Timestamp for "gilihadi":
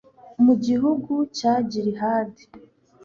1.69-2.43